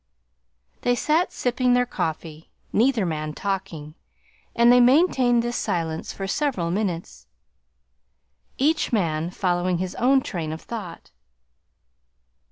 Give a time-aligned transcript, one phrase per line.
[0.81, 3.93] They sat sipping their coffee, neither man talking,
[4.55, 7.27] and they maintained this silence for several minutes,
[8.57, 11.11] each man following his own train of thought.